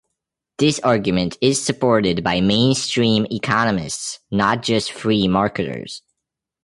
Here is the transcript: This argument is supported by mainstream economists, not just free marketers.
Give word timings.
This 0.57 0.79
argument 0.79 1.37
is 1.41 1.63
supported 1.63 2.23
by 2.23 2.41
mainstream 2.41 3.27
economists, 3.29 4.17
not 4.31 4.63
just 4.63 4.91
free 4.91 5.27
marketers. 5.27 6.01